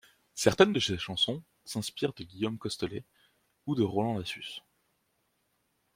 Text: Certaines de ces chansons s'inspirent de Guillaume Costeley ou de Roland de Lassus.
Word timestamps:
Certaines 0.33 0.73
de 0.73 0.79
ces 0.79 0.97
chansons 0.97 1.43
s'inspirent 1.63 2.15
de 2.15 2.23
Guillaume 2.23 2.57
Costeley 2.57 3.03
ou 3.67 3.75
de 3.75 3.83
Roland 3.83 4.15
de 4.15 4.21
Lassus. 4.21 4.63